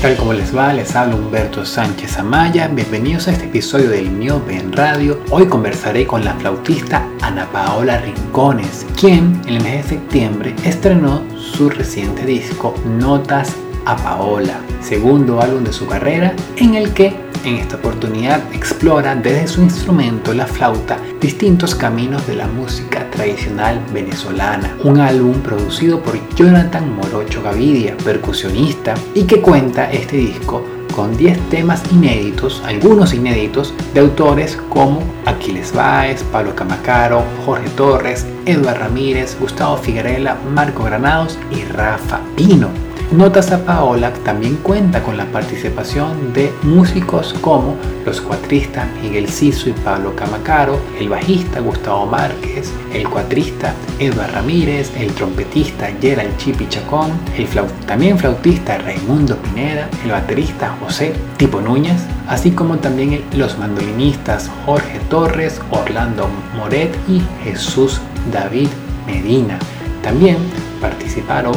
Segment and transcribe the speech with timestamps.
[0.00, 0.16] tal?
[0.16, 0.72] ¿Cómo les va?
[0.72, 2.68] Les habla Humberto Sánchez Amaya.
[2.68, 5.20] Bienvenidos a este episodio del Miope en Radio.
[5.30, 11.22] Hoy conversaré con la flautista Ana Paola Rincones, quien en el mes de septiembre estrenó
[11.36, 17.14] su reciente disco Notas a Paola, segundo álbum de su carrera, en el que
[17.44, 23.80] en esta oportunidad explora desde su instrumento, la flauta, distintos caminos de la música tradicional
[23.92, 24.76] venezolana.
[24.84, 30.64] Un álbum producido por Jonathan Morocho Gavidia, percusionista, y que cuenta este disco
[30.94, 38.26] con 10 temas inéditos, algunos inéditos, de autores como Aquiles Báez, Pablo Camacaro, Jorge Torres,
[38.44, 42.89] Eduardo Ramírez, Gustavo Figuerela, Marco Granados y Rafa Pino.
[43.12, 47.74] Notas a Paola también cuenta con la participación de músicos como
[48.06, 54.92] los cuatristas Miguel Ciso y Pablo Camacaro, el bajista Gustavo Márquez, el cuatrista Edward Ramírez,
[54.96, 57.48] el trompetista Gerald Chipi Chacón, el
[57.84, 65.00] también flautista Raimundo Pineda, el baterista José Tipo Núñez, así como también los mandolinistas Jorge
[65.08, 68.00] Torres, Orlando Moret y Jesús
[68.32, 68.68] David
[69.04, 69.58] Medina.
[70.00, 70.36] También
[70.80, 71.54] participaron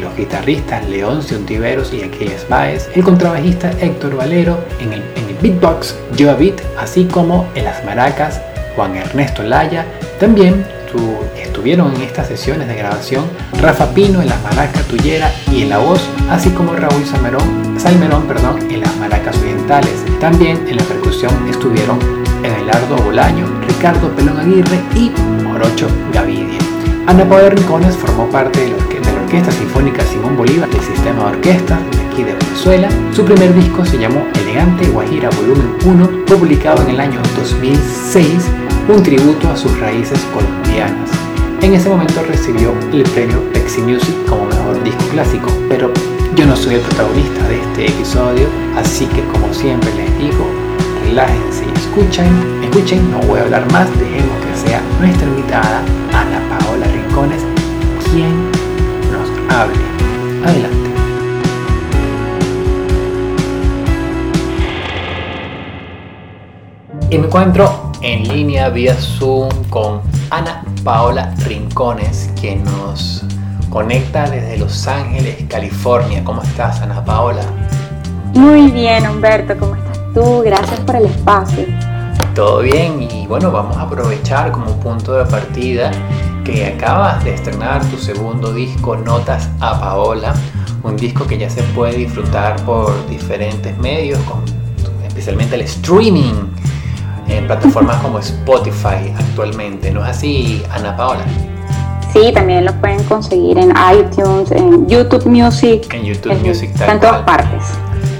[0.00, 5.02] los guitarristas León Ciontiveros y Aquiles Baez, el contrabajista Héctor Valero, en el,
[5.42, 8.40] beatbox Joe Beat, así como en las maracas
[8.76, 9.84] Juan Ernesto Laya.
[10.20, 10.64] También
[11.36, 13.24] estuvieron en estas sesiones de grabación
[13.60, 18.28] Rafa Pino en las maracas Tullera y en la voz, así como Raúl Salmerón, Salmerón
[18.28, 20.04] perdón, en las maracas orientales.
[20.20, 21.98] También en la percusión estuvieron
[22.44, 25.10] Abelardo Bolaño, Ricardo Pelón Aguirre y
[25.42, 26.58] Morocho Gavidia.
[27.06, 28.82] Ana Poder Rincones formó parte de los
[29.32, 32.90] Orquesta Sinfónica Simón Bolívar del Sistema de Orquestas de aquí de Venezuela.
[33.16, 38.26] Su primer disco se llamó Elegante Guajira Volumen 1, publicado en el año 2006,
[38.94, 41.08] un tributo a sus raíces colombianas.
[41.62, 45.90] En ese momento recibió el premio Pexi Music como mejor disco clásico, pero
[46.36, 50.46] yo no soy el protagonista de este episodio, así que como siempre les digo,
[51.06, 52.28] relájense y escuchen,
[52.64, 55.80] escuchen, no voy a hablar más, dejemos que sea nuestra invitada
[56.12, 57.40] Ana Paola Rincones,
[58.12, 58.41] quien
[59.52, 59.74] hable.
[60.44, 60.90] Adelante.
[67.10, 73.22] Encuentro en línea vía Zoom con Ana Paola Rincones, que nos
[73.68, 76.24] conecta desde Los Ángeles, California.
[76.24, 77.42] ¿Cómo estás, Ana Paola?
[78.34, 79.58] Muy bien, Humberto.
[79.58, 80.42] ¿Cómo estás tú?
[80.42, 81.66] Gracias por el espacio.
[82.34, 85.90] Todo bien y bueno, vamos a aprovechar como punto de partida
[86.44, 90.34] que acabas de estrenar tu segundo disco, Notas a Paola,
[90.82, 94.18] un disco que ya se puede disfrutar por diferentes medios,
[95.06, 96.34] especialmente el streaming
[97.28, 99.90] en plataformas como Spotify actualmente.
[99.90, 101.24] ¿No es así, Ana Paola?
[102.12, 105.92] Sí, también lo pueden conseguir en iTunes, en YouTube Music.
[105.94, 107.64] En YouTube Music, en todas partes.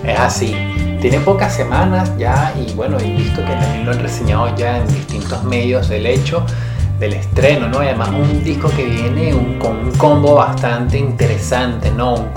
[0.04, 0.54] Es así.
[1.00, 4.86] Tiene pocas semanas ya y bueno, he visto que también lo han reseñado ya en
[4.86, 6.46] distintos medios el hecho
[7.02, 7.78] del estreno, ¿no?
[7.78, 12.14] además un disco que viene con un combo bastante interesante, ¿no?
[12.14, 12.28] Un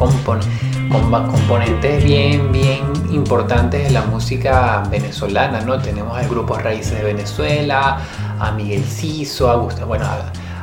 [0.89, 2.81] con componentes bien, bien
[3.11, 5.77] importantes de la música venezolana, ¿no?
[5.79, 7.99] Tenemos al grupo Raíces de Venezuela,
[8.39, 10.07] a Miguel Ciso, a Gustavo, bueno,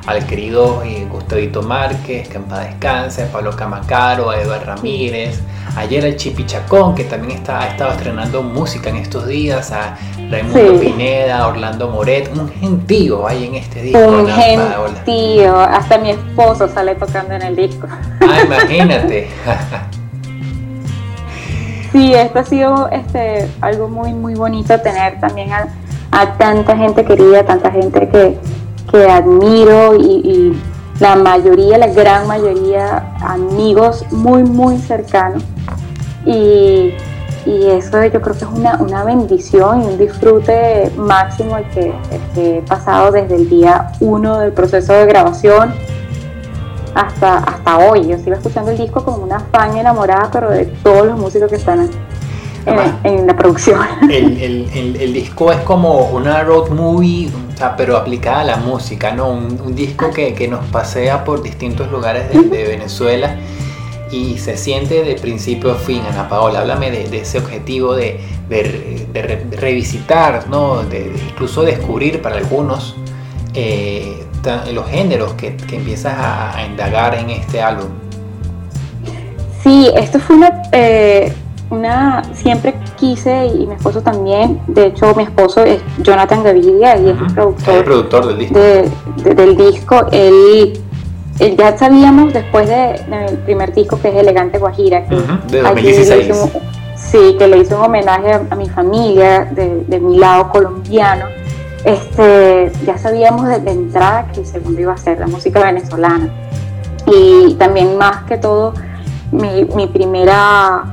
[0.07, 5.41] al querido eh, Gustavito Márquez, que en descanse, a Pablo Camacaro, a Eduardo Ramírez,
[5.77, 9.97] ayer al Chipichacón, que también está, ha estado estrenando música en estos días, a
[10.31, 13.99] Raimundo Pineda, Orlando Moret, un gentío hay en este disco.
[13.99, 17.87] Un gentío, hasta mi esposo sale tocando en el disco.
[18.21, 19.28] Ah, imagínate.
[21.93, 25.69] sí, esto ha sido este, algo muy, muy bonito tener también a,
[26.11, 28.39] a tanta gente querida, tanta gente que
[28.93, 30.55] que admiro y,
[31.03, 35.43] la mayoría, la gran mayoría, amigos muy, muy cercanos.
[36.25, 36.95] Y,
[37.45, 41.93] eso yo creo que es una, bendición y un disfrute máximo el que,
[42.37, 45.75] he pasado desde el día uno del proceso de grabación
[46.95, 48.07] hasta, hasta hoy.
[48.07, 51.57] Yo sigo escuchando el disco como una fan enamorada, pero de todos los músicos que
[51.57, 51.91] están
[53.03, 53.81] en, la producción.
[54.09, 57.28] El, disco es como una road movie,
[57.76, 59.30] pero aplicada a la música, ¿no?
[59.30, 63.36] Un, disco que, nos pasea por distintos lugares de, Venezuela
[64.10, 66.03] y se siente de principio a fin.
[66.10, 68.20] Ana Paola, háblame de, ese objetivo de,
[69.53, 70.82] revisitar, ¿no?
[70.82, 72.97] De, incluso descubrir para algunos
[73.54, 74.24] eh,
[74.72, 77.88] los géneros que, empiezas a, indagar en este álbum.
[79.62, 81.32] Sí, esto fue una, eh,
[81.72, 87.09] una, siempre quise y mi esposo también, de hecho mi esposo es Jonathan Gavidia y
[87.09, 88.59] es el productor, productor del disco.
[89.34, 90.07] del disco.
[90.13, 90.80] Él
[91.39, 95.16] eh, ya sabíamos después del primer disco que es Elegante Guajira, que
[95.51, 96.36] de 2016.
[96.95, 101.24] sí, que le hice un homenaje a, mi familia de, mi lado colombiano.
[101.84, 106.28] Este, ya sabíamos desde entrada que el segundo iba a ser la música venezolana.
[107.07, 108.74] Y también más que todo,
[109.33, 110.84] mi, mi primera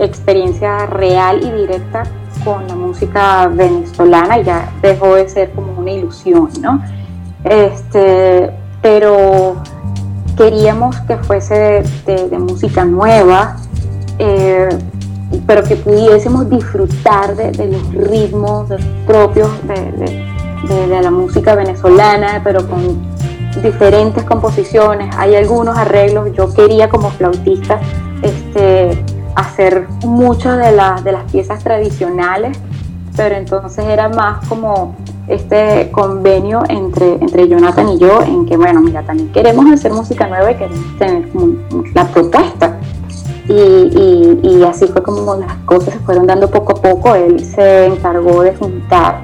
[0.00, 2.04] experiencia real y directa
[2.44, 6.82] con la música venezolana ya dejó de ser como una ilusión, ¿no?
[7.44, 8.50] Este,
[8.82, 9.56] pero
[10.36, 13.56] queríamos que fuese de, música nueva,
[14.18, 14.68] eh,
[15.46, 18.68] pero que pudiésemos disfrutar de, los ritmos
[19.06, 20.26] propios de,
[21.02, 23.00] la música venezolana, pero con
[23.62, 25.14] diferentes composiciones.
[25.16, 27.80] Hay algunos arreglos, yo quería como flautista
[28.22, 28.85] este,
[29.56, 30.64] hacer muchas de,
[31.02, 32.58] de las piezas tradicionales,
[33.16, 34.94] pero entonces era más como
[35.28, 40.26] este convenio entre, entre Jonathan y yo en que, bueno, mira, también queremos hacer música
[40.26, 41.28] nueva y queremos tener
[41.94, 42.76] la propuesta.
[43.48, 47.14] Y, y, así fue como las cosas se fueron dando poco a poco.
[47.14, 49.20] Él se encargó de juntar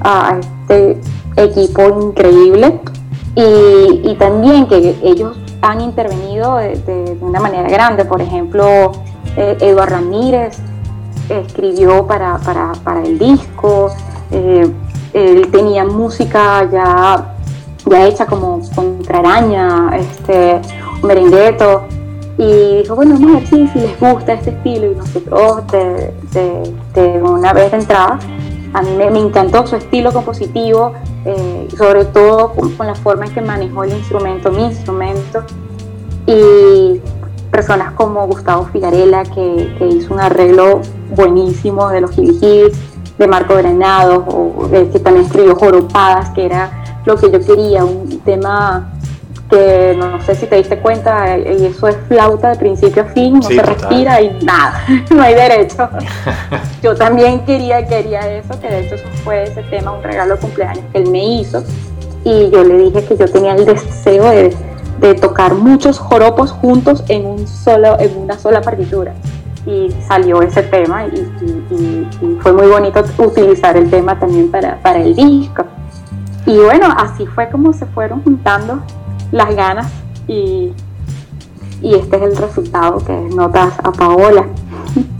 [0.00, 1.00] a este
[1.36, 2.80] equipo increíble
[3.34, 8.04] y, también que ellos han intervenido de, una manera grande.
[8.04, 8.92] Por ejemplo,
[9.36, 10.58] eh, Ramírez
[11.28, 13.90] escribió para, para, para el disco.
[14.30, 14.70] Eh,
[15.12, 17.34] él tenía música ya,
[17.86, 20.60] ya hecha como contraraña, este,
[21.02, 21.84] un merengueto,
[22.38, 27.54] y dijo, bueno, vamos a ver si, les gusta este estilo, y nosotros de, una
[27.54, 28.18] vez de entrada,
[28.74, 30.92] a mí me, encantó su estilo compositivo,
[31.24, 35.44] eh, sobre todo con, la forma en que manejó el instrumento, mi instrumento,
[36.26, 37.00] y
[37.56, 40.82] personas como Gustavo Figarela, que, que hizo un arreglo
[41.16, 42.76] buenísimo de los Hibijibis,
[43.16, 48.20] de Marco Granados, o que también escribió Joropadas, que era lo que yo quería, un
[48.26, 48.92] tema
[49.48, 53.36] que no, sé si te diste cuenta, y eso es flauta de principio a fin,
[53.36, 55.88] no se respira y nada, no hay derecho.
[56.82, 60.40] yo también quería, quería eso, que de hecho eso fue ese tema, un regalo de
[60.40, 61.64] cumpleaños que él me hizo,
[62.22, 64.54] y yo le dije que yo tenía el deseo de,
[65.00, 69.14] de tocar muchos joropos juntos en, un solo, en una sola partitura
[69.66, 72.06] y salió ese tema y,
[72.40, 75.64] fue muy bonito utilizar el tema también para, para, el disco.
[76.46, 78.80] Y bueno, así fue como se fueron juntando
[79.32, 79.90] las ganas
[80.28, 80.72] y,
[81.82, 84.46] y este es el resultado que notas a Paola.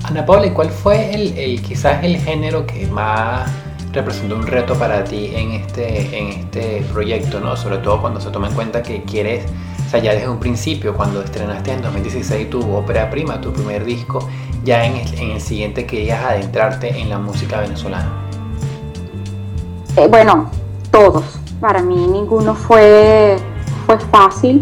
[0.04, 3.50] Ana Paola, ¿cuál fue el, el, quizás el género que más
[3.96, 7.56] representó un reto para ti en este, en este proyecto, ¿no?
[7.56, 9.44] Sobre todo cuando se toma en cuenta que quieres
[9.86, 13.84] o sea, ya desde un principio, cuando estrenaste en 2016 tu ópera prima, tu primer
[13.84, 14.18] disco,
[14.64, 18.10] ya en el, siguiente querías adentrarte en la música venezolana.
[19.96, 20.50] Eh, bueno,
[20.90, 21.38] todos.
[21.60, 23.36] Para mí ninguno fue,
[23.86, 24.60] fue fácil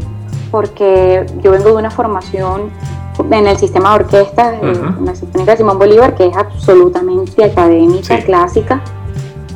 [0.50, 2.70] porque yo vengo de una formación
[3.18, 8.22] en el sistema de orquesta, en la Sinfónica de Simón Bolívar, que es absolutamente académica,
[8.24, 8.82] clásica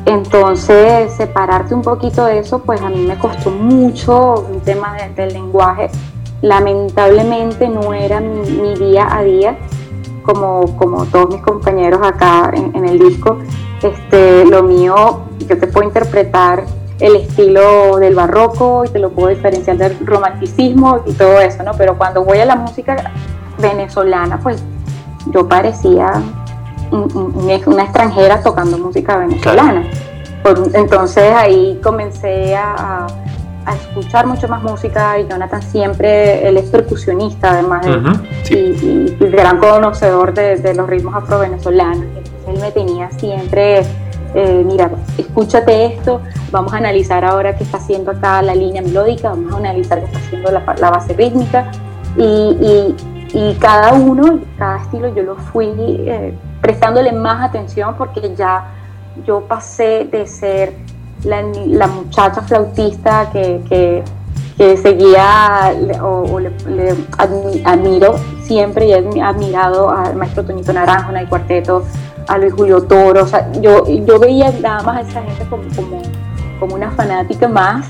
[0.05, 5.33] entonces, separarte un poquito de eso, pues a mí me costó mucho un tema del
[5.33, 5.89] lenguaje.
[6.41, 9.57] Lamentablemente no era mi, día a día,
[10.23, 13.37] como, como todos mis compañeros acá en, el disco.
[13.81, 16.63] Este, lo mío, yo te puedo interpretar
[16.99, 21.71] el estilo del barroco y te lo puedo diferenciar del romanticismo y todo eso, ¿no?
[21.77, 23.11] Pero cuando voy a la música
[23.57, 24.61] venezolana, pues
[25.27, 26.21] yo parecía
[26.91, 29.83] una extranjera tocando música venezolana.
[30.73, 33.07] entonces ahí comencé a,
[33.69, 37.85] escuchar mucho más música y Jonathan siempre, él es percusionista además
[38.49, 42.05] y, gran conocedor de, los ritmos afro-venezolanos.
[42.47, 43.81] Él me tenía siempre,
[44.33, 46.19] eh, mira, escúchate esto,
[46.49, 50.05] vamos a analizar ahora qué está haciendo acá la línea melódica, vamos a analizar qué
[50.05, 51.69] está haciendo la, base rítmica
[52.17, 52.95] y,
[53.31, 55.67] y, cada uno, cada estilo yo lo fui...
[55.77, 58.65] Eh, prestándole más atención porque ya
[59.25, 60.73] yo pasé de ser
[61.23, 64.03] la, muchacha flautista que,
[64.81, 66.51] seguía o, le,
[67.63, 71.83] admiro siempre y he admirado al maestro Toñito Naranjo en el cuarteto,
[72.27, 73.23] a Luis Julio Toro.
[73.23, 75.63] O sea, yo, yo veía nada más a esa gente como,
[76.59, 77.87] como, una fanática más,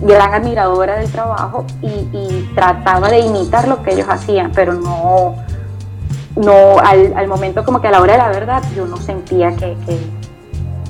[0.00, 5.34] gran admiradora del trabajo y, y, trataba de imitar lo que ellos hacían, pero no,
[6.36, 9.76] no al, momento como que a la hora de la verdad yo no sentía que,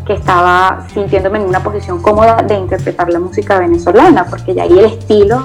[0.08, 4.84] estaba sintiéndome en una posición cómoda de interpretar la música venezolana, porque ya ahí el
[4.84, 5.42] estilo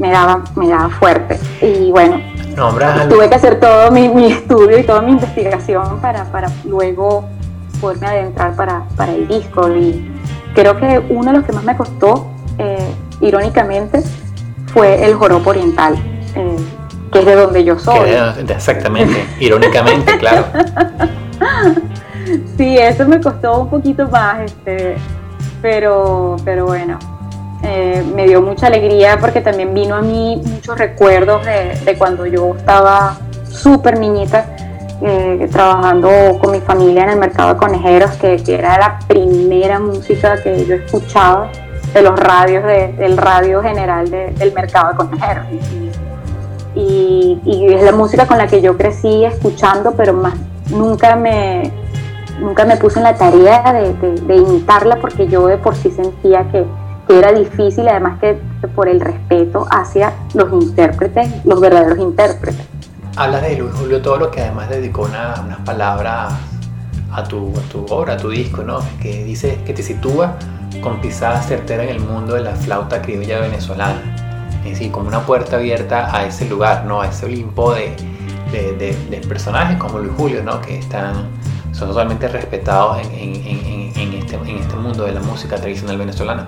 [0.00, 1.38] me daba, me daba fuerte.
[1.62, 2.20] Y bueno,
[3.08, 6.26] tuve que hacer todo mi, estudio y toda mi investigación para,
[6.64, 7.28] luego
[7.80, 9.68] poderme adentrar para, el disco.
[9.68, 10.10] Y
[10.54, 12.26] creo que uno de los que más me costó,
[12.58, 14.02] eh, irónicamente,
[14.72, 15.94] fue el joropo oriental,
[16.34, 16.56] eh,
[17.10, 18.10] que es de donde yo soy.
[18.48, 20.46] exactamente, irónicamente, claro.
[22.56, 24.96] Sí, eso me costó un poquito más, este,
[25.62, 26.98] pero, pero bueno,
[27.62, 32.54] eh, me dio mucha alegría porque también vino a mí muchos recuerdos de, cuando yo
[32.56, 33.16] estaba
[33.48, 34.46] súper niñita
[35.02, 40.40] eh, trabajando con mi familia en el mercado de conejeros, que, era la primera música
[40.42, 41.50] que yo escuchaba
[41.92, 45.46] de los radios, del radio general del mercado de conejeros.
[45.50, 45.89] Y,
[46.74, 47.38] y,
[47.72, 50.34] es la música con la que yo crecí escuchando, pero más
[50.70, 51.72] nunca me,
[52.40, 56.66] nunca me puse en la tarea de, imitarla porque yo de por sí sentía que,
[57.08, 58.38] era difícil, además que,
[58.76, 62.64] por el respeto hacia los intérpretes, los verdaderos intérpretes.
[63.16, 66.32] Hablas de Luis Julio Toro, que además dedicó unas palabras
[67.12, 68.78] a tu, tu obra, a tu disco, ¿no?
[69.02, 70.36] Que dice que te sitúa
[70.80, 74.29] con pisada certera en el mundo de la flauta criolla venezolana.
[74.60, 77.00] Es decir, como una puerta abierta a ese lugar, ¿no?
[77.00, 77.96] A ese Olimpo de,
[78.52, 80.60] de, personajes como Luis Julio, ¿no?
[80.60, 81.28] Que están
[81.72, 83.34] son totalmente respetados en,
[84.16, 86.46] este, en, este, mundo de la música tradicional venezolana.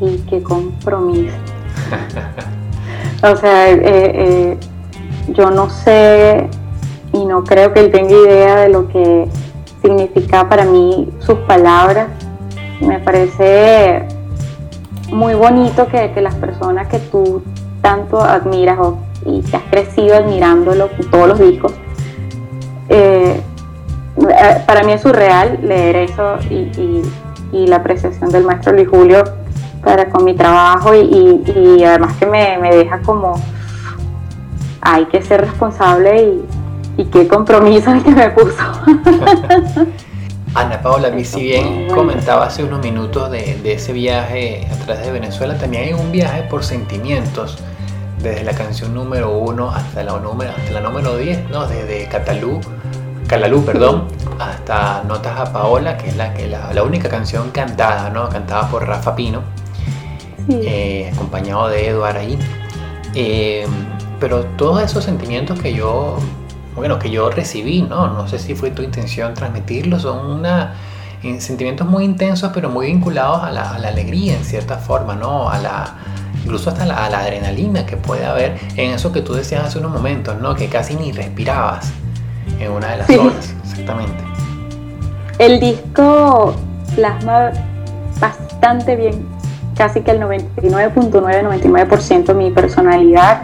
[0.00, 1.34] Y qué compromiso.
[3.22, 4.58] o sea, eh, eh,
[5.34, 6.48] yo no sé
[7.12, 9.28] y no creo que él tenga idea de lo que
[9.82, 12.08] significa para mí sus palabras.
[12.80, 14.07] Me parece
[15.10, 17.42] muy bonito que, las personas que tú
[17.82, 18.78] tanto admiras
[19.24, 21.72] y que has crecido admirándolo, todos los discos,
[22.88, 23.40] eh,
[24.16, 27.02] eh, para mí es surreal leer eso y,
[27.50, 29.24] la apreciación del maestro Luis Julio
[29.82, 33.40] para con mi trabajo y, además que me, deja como
[34.82, 36.40] hay que ser responsable
[36.96, 38.62] y, qué compromiso el que me puso.
[40.54, 45.12] Ana Paola, mí si bien comentaba hace unos minutos de, ese viaje a través de
[45.12, 47.58] Venezuela, también hay un viaje por sentimientos,
[48.22, 51.66] desde la canción número uno hasta la número, hasta la número 10, ¿no?
[51.66, 52.60] desde Catalú
[53.28, 58.30] Calalú, perdón, hasta Notas a Paola, que es la, que la, única canción cantada, ¿no?
[58.30, 59.42] Cantada por Rafa Pino,
[60.48, 62.38] eh, acompañado de Eduard ahí.
[63.14, 63.66] Eh,
[64.18, 66.16] pero todos esos sentimientos que yo,
[66.78, 68.08] bueno, que yo recibí, ¿no?
[68.08, 70.74] No sé si fue tu intención transmitirlos, son una,
[71.22, 75.50] eh, sentimientos muy intensos, pero muy vinculados a la, alegría en cierta forma, ¿no?
[75.50, 75.94] A la,
[76.44, 79.78] incluso hasta la, a la adrenalina que puede haber en eso que tú decías hace
[79.78, 80.54] unos momentos, ¿no?
[80.54, 81.92] Que casi ni respirabas
[82.60, 84.22] en una de las horas, exactamente.
[85.38, 86.54] El disco
[86.94, 87.50] plasma
[88.20, 89.26] bastante bien,
[89.76, 93.42] casi que el 99.999% mi personalidad.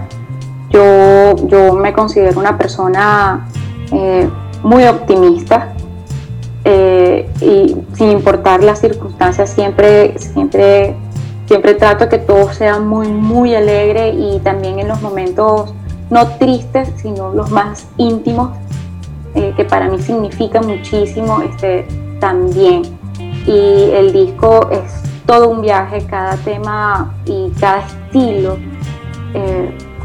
[0.74, 3.46] Yo, yo me considero una persona
[3.92, 4.28] eh,
[4.64, 5.72] muy optimista
[6.64, 10.96] eh, y sin importar las circunstancias siempre, siempre,
[11.46, 15.72] siempre trato que todo sea muy, muy alegre y también en los momentos
[16.10, 18.50] no tristes, sino los más íntimos,
[19.36, 21.86] eh, que para mí significa muchísimo este,
[22.18, 22.82] también.
[23.46, 24.92] Y el disco es
[25.24, 28.56] todo un viaje, cada tema y cada estilo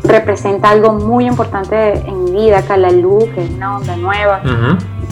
[0.09, 2.61] representa algo muy importante en mi vida.
[2.63, 4.41] Calalú, que es una onda nueva.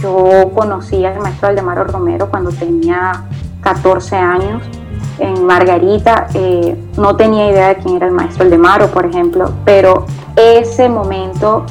[0.01, 3.23] Yo conocí al maestro Aldemaro Romero cuando tenía
[3.61, 4.63] 14 años
[5.19, 6.27] en Margarita.
[6.33, 11.65] Eh, no tenía idea de quién era el maestro Aldemaro, por ejemplo, pero ese momento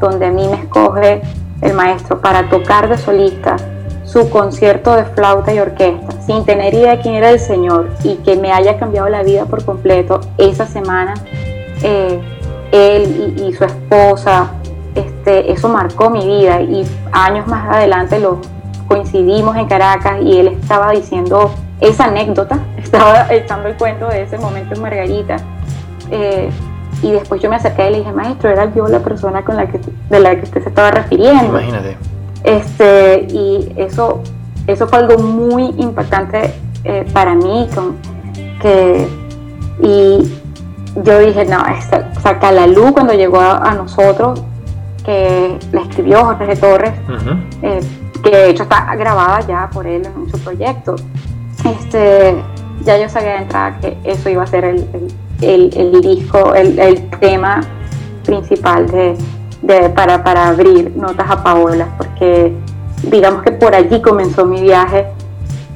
[0.00, 1.22] donde a mí me escoge
[1.60, 3.56] el maestro para tocar de solista
[4.04, 8.16] su concierto de flauta y orquesta, sin tener idea de quién era el Señor y
[8.16, 11.14] que me haya cambiado la vida por completo esa semana,
[11.82, 12.20] eh,
[12.72, 14.52] él y, su esposa,
[14.94, 18.40] este, eso marcó mi vida y años más adelante lo
[18.86, 24.38] coincidimos en Caracas y él estaba diciendo esa anécdota, estaba echando el cuento de ese
[24.38, 25.36] momento en Margarita.
[26.10, 26.50] Eh,
[27.02, 29.68] y después yo me acerqué y le dije, maestro, era yo la persona con la
[29.68, 29.78] que,
[30.10, 31.46] de la que usted se estaba refiriendo.
[31.46, 31.96] Imagínate.
[32.42, 34.22] Este, y eso,
[34.66, 37.96] eso fue algo muy impactante eh, para mí, con,
[38.60, 39.06] que,
[39.80, 40.40] y
[41.04, 41.64] yo dije, no,
[42.22, 44.42] saca la luz cuando llegó a, nosotros,
[45.04, 46.92] que le escribió Jorge Torres,
[47.62, 47.80] eh,
[48.22, 50.96] que de hecho está grabada ya por él en su proyecto.
[51.64, 52.36] Este,
[52.84, 54.86] ya yo sabía de entrada que eso iba a ser el
[55.40, 57.60] el, disco, el, tema
[58.24, 62.52] principal de, para, para abrir Notas a Paola, porque
[63.04, 65.06] digamos que por allí comenzó mi viaje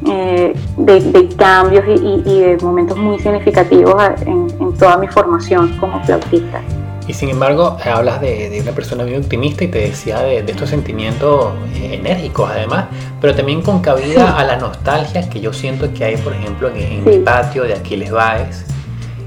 [0.06, 6.60] eh, de, cambios y, de momentos muy significativos en, toda mi formación como flautista.
[7.06, 11.52] Y sin embargo, hablas de, una persona muy optimista y te decía de, estos sentimientos
[11.74, 12.86] eh, enérgicos además,
[13.20, 17.06] pero también con cabida a la nostalgia que yo siento que hay, por ejemplo, en,
[17.06, 18.66] el patio de Aquiles Baez,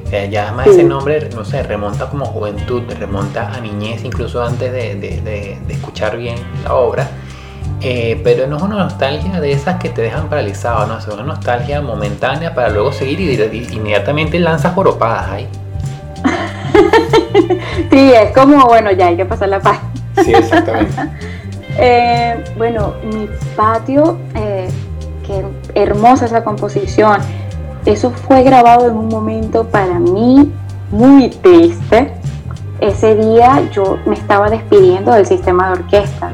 [0.09, 4.71] sea, ya más ese nombre, no sé, remonta como juventud, remonta a niñez, incluso antes
[4.71, 7.09] de, escuchar bien la obra.
[7.81, 11.23] Eh, pero no es una nostalgia de esas que te dejan paralizado, no es una
[11.23, 15.47] nostalgia momentánea para luego seguir y, inmediatamente lanzas joropadas ahí.
[17.91, 19.79] sí, es como, bueno, ya hay que pasar la paz.
[20.23, 20.95] Sí, exactamente.
[21.77, 24.69] Eh, bueno, mi patio, eh,
[25.27, 27.19] qué hermosa esa composición.
[27.85, 30.53] Eso fue grabado en un momento para mí
[30.89, 32.13] muy triste.
[32.79, 36.31] Ese día yo me estaba despidiendo del sistema de orquesta.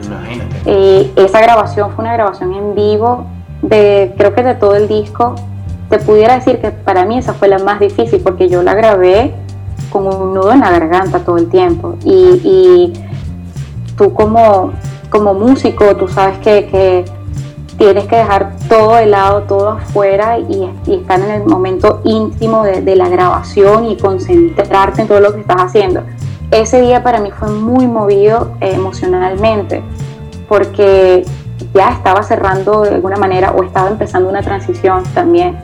[0.66, 3.26] Eh, esa grabación fue una grabación en vivo
[3.62, 5.36] de, creo que de todo el disco.
[5.90, 9.34] Te pudiera decir que para mí esa fue la más difícil porque yo la grabé
[9.92, 11.96] con un nudo en la garganta todo el tiempo.
[12.04, 12.94] Y,
[13.98, 14.72] tú como,
[15.10, 17.06] como músico, tú sabes que
[17.82, 22.96] tienes que dejar todo de lado, todo afuera y, estar en el momento íntimo de,
[22.96, 26.04] la grabación y concentrarte en todo lo que estás haciendo.
[26.52, 29.82] Ese día para mí fue muy movido eh, emocionalmente
[30.50, 31.26] porque
[31.74, 35.58] ya estaba cerrando de alguna manera o estaba empezando una transición también,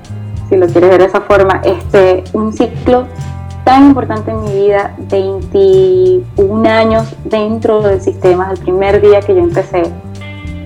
[0.47, 3.05] si lo quieres ver de esa forma, este, un ciclo
[3.65, 9.41] tan importante en mi vida, 21 años dentro del sistema, el primer día que yo
[9.41, 9.83] empecé,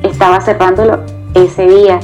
[0.04, 1.00] estaba cerrándolo
[1.34, 2.00] ese día.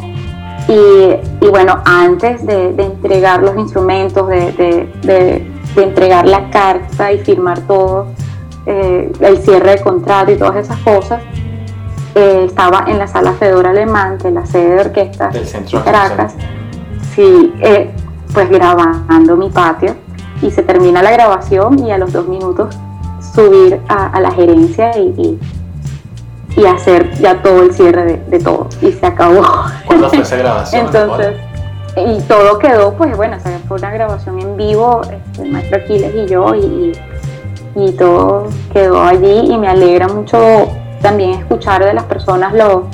[0.68, 5.52] Y, bueno, antes de, entregar los instrumentos, de,
[5.84, 8.07] entregar la carta y firmar todo,
[8.65, 11.22] eh, el cierre de contrato y todas esas cosas,
[12.15, 16.36] eh, estaba en la sala Fedora Alemán, de la sede de orquesta de Caracas,
[17.15, 17.91] sí, eh,
[18.34, 19.96] pues grabando mi patio
[20.41, 22.75] y se termina la grabación y a los dos minutos
[23.34, 25.39] subir a, la gerencia y
[26.57, 28.67] y hacer ya todo el cierre de, todo.
[28.81, 29.43] Y se acabó.
[29.86, 30.88] ¿Cuándo fue esa grabación?
[30.88, 31.36] Entonces,
[31.98, 33.38] y todo quedó, pues bueno,
[33.68, 36.94] fue una grabación en vivo, este, el maestro Aquiles y yo, y,
[37.75, 40.68] y, todo quedó allí y me alegra mucho
[41.01, 42.88] también escuchar de las personas lo,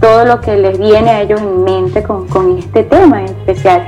[0.00, 3.86] todo lo que les viene a ellos en mente con, con este tema en especial.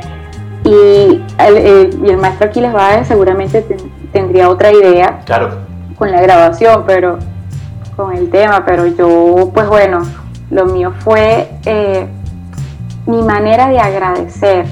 [0.65, 3.67] Y el, y el maestro Aquiles va seguramente
[4.13, 5.51] tendría otra idea claro.
[5.99, 7.19] con la grabación, pero
[7.97, 10.03] con el tema, pero yo, pues bueno,
[10.51, 12.07] lo mío fue eh,
[13.07, 14.67] mi manera de agradecer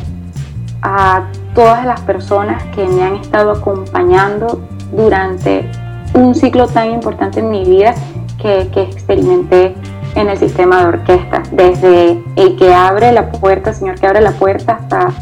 [0.82, 4.60] a todas las personas que me han estado acompañando
[4.92, 5.68] durante
[6.14, 7.94] un ciclo tan importante en mi vida
[8.40, 9.74] que, experimenté
[10.14, 14.32] en el sistema de orquesta, desde el que abre la puerta, señor que abre la
[14.32, 15.12] puerta, hasta,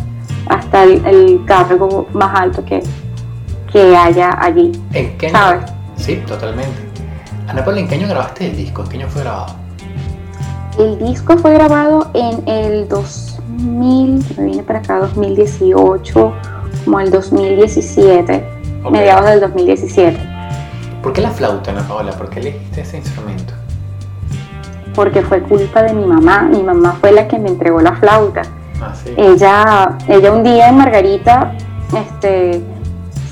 [0.49, 2.83] hasta el, cargo más alto que,
[3.73, 4.73] que haya allí.
[4.93, 5.71] ¿En qué ¿Sabes?
[5.97, 6.89] Sí, totalmente.
[7.49, 8.83] Ana Paula, ¿en qué año grabaste el disco?
[8.83, 9.68] ¿En qué año fue grabado?
[10.79, 16.33] El disco fue grabado en el 2000, me vine para acá, 2018,
[16.85, 18.45] como el 2017,
[18.91, 20.19] mediados del 2017.
[21.03, 22.13] ¿Por qué la flauta, Ana Paola?
[22.13, 23.55] ¿Por qué elegiste ese instrumento?
[24.95, 26.43] Porque fue culpa de mi mamá.
[26.43, 28.43] Mi mamá fue la que me entregó la flauta.
[28.81, 29.13] Ah, sí.
[29.17, 31.55] ella, ella un día en Margarita,
[31.97, 32.63] este,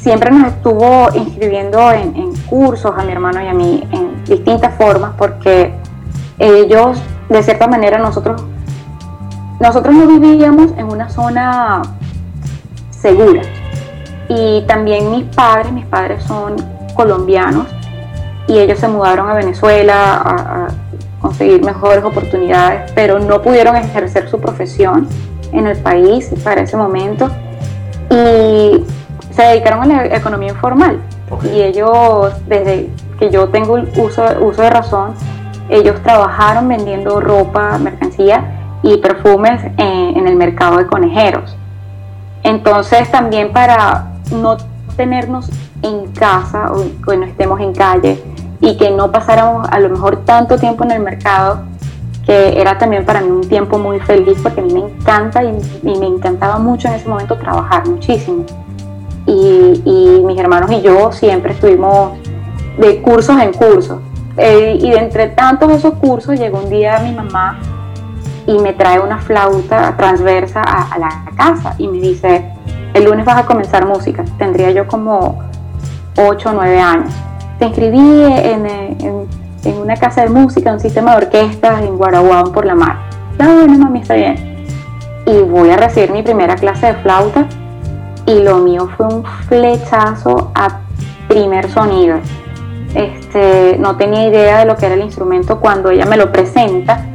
[0.06, 5.12] siempre nos estuvo inscribiendo en, cursos a mi hermano y a mí en distintas formas
[5.18, 5.74] porque
[6.38, 8.42] ellos, de cierta manera, nosotros,
[9.60, 11.82] nosotros no vivíamos en una zona
[12.90, 13.42] segura.
[14.28, 16.56] Y también mis padres, mis padres son
[16.94, 17.66] colombianos
[18.48, 20.68] y ellos se mudaron a Venezuela a, a
[21.20, 25.08] conseguir mejores oportunidades, pero no pudieron ejercer su profesión
[25.52, 27.30] en el país para ese momento.
[28.10, 28.84] Y
[29.36, 31.00] se dedicaron a la economía informal.
[31.52, 35.14] Y ellos, desde que yo tengo uso, uso de razón,
[35.68, 41.56] ellos trabajaron vendiendo ropa, mercancía y perfumes en, el mercado de conejeros.
[42.42, 44.56] Entonces también para no
[44.96, 45.50] tenernos
[45.82, 48.22] en casa o que no estemos en calle
[48.60, 51.60] y que no pasáramos a lo mejor tanto tiempo en el mercado,
[52.24, 55.52] que era también para mí un tiempo muy feliz porque a mí me encanta y
[55.82, 58.44] me encantaba mucho en ese momento trabajar muchísimo
[59.26, 62.12] y, mis hermanos y yo siempre estuvimos
[62.78, 63.98] de cursos en cursos.
[64.36, 67.58] Eh, y de entre tantos esos cursos llegó un día mi mamá
[68.46, 72.44] y me trae una flauta transversa a, la casa y me dice,
[72.94, 74.24] el lunes vas a comenzar música.
[74.38, 75.42] Tendría yo como
[76.16, 77.12] 8 o 9 años.
[77.58, 79.28] Te inscribí en, en,
[79.64, 82.98] en, una casa de música, un sistema de orquestas en Guaraguán por la mar.
[83.38, 84.66] Ya, bueno, mami, está bien.
[85.26, 87.46] Y voy a recibir mi primera clase de flauta
[88.26, 90.80] y lo mío fue un flechazo a
[91.28, 92.18] primer sonido.
[92.96, 97.06] Este, no tenía idea de lo que era el instrumento cuando ella me lo presenta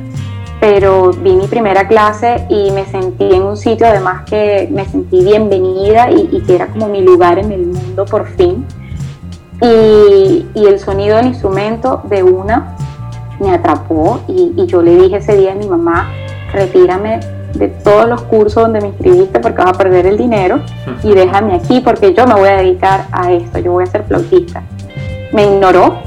[0.62, 5.24] pero vi mi primera clase y me sentí en un sitio además que me sentí
[5.24, 8.63] bienvenida y, que era como mi lugar en el mundo por fin.
[9.60, 12.76] Y, el sonido del instrumento de una
[13.39, 16.12] me atrapó y, y, yo le dije ese día a mi mamá,
[16.54, 17.20] retírame
[17.56, 20.62] de todos los cursos donde me inscribiste porque vas a perder el dinero
[21.04, 24.04] y déjame aquí porque yo me voy a dedicar a esto, yo voy a ser
[24.04, 24.62] flautista.
[25.32, 26.00] Me ignoró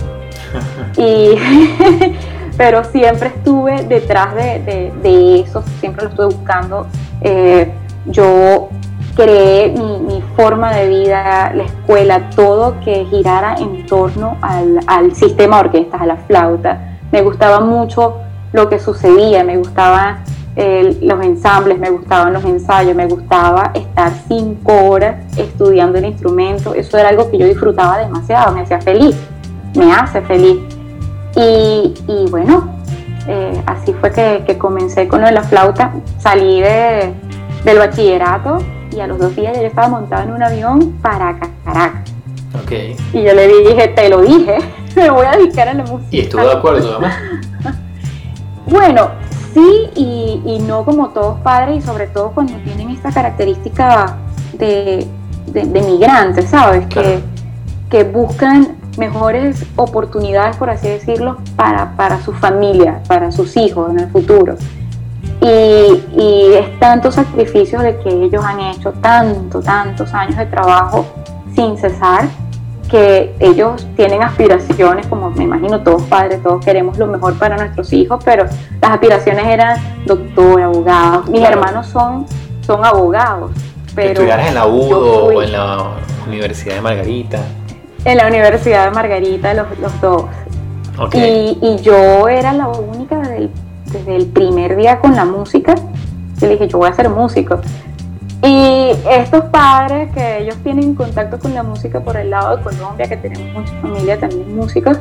[0.96, 1.34] y
[2.56, 6.86] pero siempre estuve detrás de, eso, siempre lo estuve buscando.
[7.20, 7.72] Eh,
[8.06, 8.68] yo
[9.16, 15.68] creé mi, forma de vida, la escuela, todo que girara en torno al, sistema de
[15.68, 16.96] orquestas, a la flauta.
[17.12, 18.16] Me gustaba mucho
[18.52, 19.56] lo que sucedía, me
[20.56, 26.74] los ensambles, me gustaban los ensayos, me gustaba estar cinco horas estudiando el instrumento.
[26.74, 29.16] Eso era algo que yo disfrutaba demasiado, me hacía feliz,
[29.74, 30.58] me hace feliz.
[31.36, 31.94] Y,
[32.30, 32.68] bueno,
[33.26, 35.92] eh, así fue que, comencé con lo de la flauta.
[36.18, 38.58] Salí del bachillerato
[38.92, 42.12] y a los dos días ya estaba montada en un avión para Caracas.
[42.62, 42.96] Okay.
[43.12, 44.58] Y yo le dije, te lo dije,
[44.96, 46.08] me voy a dedicar a la música.
[46.12, 47.18] ¿Y estuvo de acuerdo, mamá?
[48.66, 49.10] bueno,
[49.54, 54.16] sí y, no como todos padres y sobre todo cuando tienen esta característica
[54.58, 55.06] de,
[55.54, 56.86] migrantes, ¿sabes?
[56.88, 57.20] Que,
[57.88, 64.00] que buscan mejores oportunidades, por así decirlo, para, para su familia, para sus hijos en
[64.00, 64.56] el futuro.
[65.40, 71.06] Y, y, es tantos sacrificios de que ellos han hecho, tanto, tantos años de trabajo
[71.54, 72.28] sin cesar,
[72.94, 77.92] que ellos tienen aspiraciones, como me imagino todos padres, todos queremos lo mejor para nuestros
[77.92, 78.44] hijos, pero
[78.80, 81.24] las aspiraciones eran doctor, abogado.
[81.24, 82.24] Mis hermanos son,
[82.60, 83.50] son abogados.
[83.96, 85.90] Pero ¿Estudiaras en la UDO o en la
[86.28, 87.40] Universidad de Margarita?
[88.04, 90.26] En la Universidad de Margarita, los, los dos.
[91.14, 93.50] Y, y, yo era la única desde el,
[93.86, 95.74] desde el, primer día con la música.
[96.40, 97.60] Yo dije, yo voy a ser músico.
[98.44, 103.08] Y estos padres que ellos tienen contacto con la música por el lado de Colombia,
[103.08, 104.98] que tenemos mucha familia también músicos,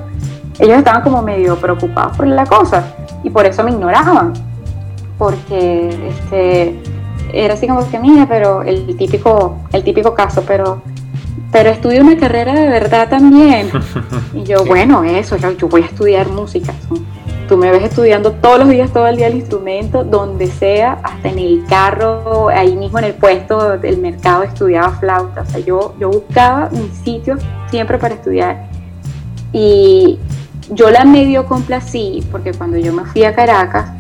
[0.60, 4.32] ellos estaban como medio preocupados por la cosa y por eso me ignoraban.
[5.18, 6.82] Porque este,
[7.34, 10.82] era así como que, mira, pero el típico, el típico caso, pero
[11.54, 13.70] pero estudio una carrera de verdad también.
[14.34, 16.74] Y yo, bueno, eso, yo, voy a estudiar música.
[17.48, 21.30] Tú me ves estudiando todos los días, todo el día el instrumento, donde sea, hasta
[21.30, 25.42] en el carro, ahí mismo en el puesto del mercado estudiaba flauta.
[25.42, 27.38] O sea, yo, yo buscaba mi sitio
[27.70, 28.68] siempre para estudiar.
[29.52, 30.20] Y
[30.70, 33.92] yo la medio complací, porque cuando yo me fui a Caracas,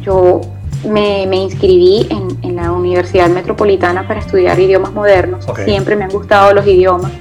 [0.00, 0.40] yo
[0.84, 5.46] me, inscribí en, la Universidad Metropolitana para estudiar idiomas modernos.
[5.64, 7.12] Siempre me han gustado los idiomas.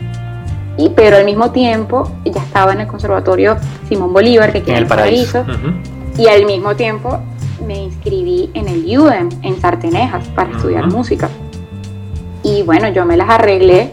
[0.80, 3.58] Y, pero al mismo tiempo ya estaba en el Conservatorio
[3.90, 5.44] Simón Bolívar, que queda en el Paraíso.
[6.18, 7.20] Y al mismo tiempo
[7.68, 11.30] me inscribí en el UDEM, en Sartenejas, para estudiar música.
[12.44, 13.92] Y bueno, yo me las arreglé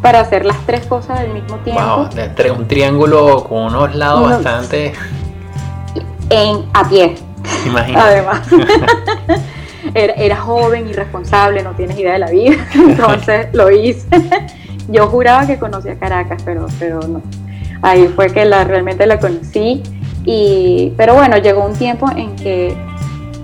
[0.00, 1.82] para hacer las tres cosas al mismo tiempo.
[1.82, 4.94] Wow, un triángulo con unos lados bastante...
[6.30, 7.14] En, a pie,
[7.94, 8.48] Además.
[9.94, 14.06] era, era, joven, irresponsable, no tienes idea de la vida, entonces lo hice.
[14.88, 17.22] Yo juraba que conocía Caracas, pero, pero no.
[17.82, 19.82] Ahí fue que la, realmente la conocí.
[20.24, 22.76] Y, pero bueno, llegó un tiempo en que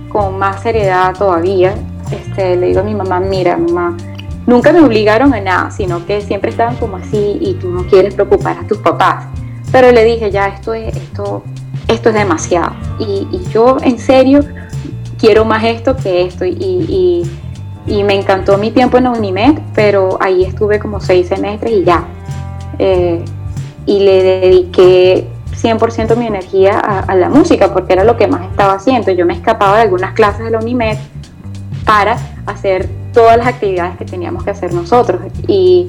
[0.09, 1.74] con más seriedad todavía,
[2.11, 3.96] este, le digo a mi mamá, mira, mamá,
[4.46, 8.14] nunca me obligaron a nada, sino que siempre estaban como así y tú no quieres
[8.14, 9.27] preocupar a tus papás.
[9.70, 11.42] Pero le dije, ya, esto es, esto,
[11.87, 12.72] esto es demasiado.
[12.98, 14.40] Y, yo en serio
[15.18, 16.44] quiero más esto que esto.
[16.46, 17.31] Y,
[18.05, 22.05] me encantó mi tiempo en la UNIMED, pero ahí estuve como seis semestres y ya.
[22.79, 23.24] Eh,
[23.87, 25.27] y le dediqué
[25.61, 29.11] 100% mi energía a, la música porque era lo que más estaba haciendo.
[29.12, 30.96] Yo me escapaba de algunas clases de la UNIMED
[31.85, 35.20] para hacer todas las actividades que teníamos que hacer nosotros.
[35.46, 35.88] Y,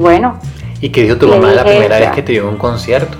[0.00, 0.38] bueno.
[0.80, 3.18] ¿Y qué dijo tu mamá la primera vez que te dio un concierto?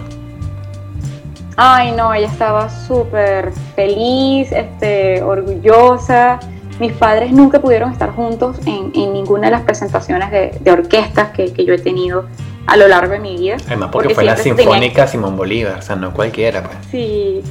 [1.57, 6.40] Ay, no, ella estaba súper feliz, este, orgullosa.
[6.81, 11.75] Mis padres nunca pudieron estar juntos en, ninguna de las presentaciones de, orquestas que, yo
[11.75, 12.25] he tenido
[12.66, 13.59] a lo largo de mi vida.
[13.66, 16.62] Además, porque, fue la Sinfónica Simón Bolívar, o sea, no cualquiera.
[16.62, 16.77] Pues.
[16.90, 17.43] Sí,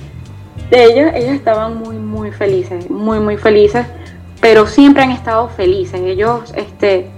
[0.71, 3.85] de ellos, ellos estaban muy, muy felices, muy, muy felices,
[4.41, 6.01] pero siempre han estado felices.
[6.01, 7.11] Ellos, este,